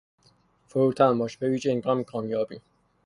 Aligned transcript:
فروتن 0.67 1.17
باش 1.17 1.37
به 1.37 1.49
ویژه 1.49 1.71
هنگام 1.71 2.03
کامیابی. 2.03 2.61